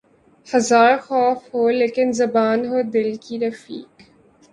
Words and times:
ہزار 0.47 0.97
خوف 0.97 1.53
ہو 1.53 1.63
لیکن 1.71 2.07
زباں 2.11 2.55
ہو 2.69 2.81
دل 2.93 3.09
کی 3.23 3.39
رفیق 3.39 4.01